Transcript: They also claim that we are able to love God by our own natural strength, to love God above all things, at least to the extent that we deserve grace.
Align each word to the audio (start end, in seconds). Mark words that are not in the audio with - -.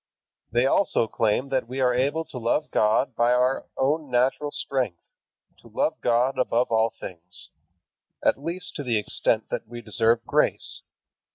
They 0.51 0.65
also 0.65 1.07
claim 1.07 1.49
that 1.49 1.67
we 1.67 1.79
are 1.79 1.93
able 1.93 2.25
to 2.25 2.39
love 2.39 2.71
God 2.71 3.15
by 3.15 3.33
our 3.33 3.67
own 3.77 4.09
natural 4.09 4.49
strength, 4.51 5.03
to 5.59 5.67
love 5.67 6.01
God 6.01 6.39
above 6.39 6.71
all 6.71 6.89
things, 6.99 7.51
at 8.25 8.41
least 8.43 8.73
to 8.77 8.83
the 8.83 8.97
extent 8.97 9.49
that 9.51 9.67
we 9.67 9.79
deserve 9.79 10.25
grace. 10.25 10.81